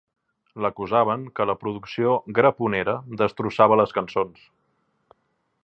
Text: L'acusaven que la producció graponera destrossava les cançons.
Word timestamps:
L'acusaven 0.65 1.25
que 1.39 1.45
la 1.49 1.55
producció 1.65 2.15
graponera 2.39 2.95
destrossava 3.23 3.79
les 3.83 3.95
cançons. 3.99 4.41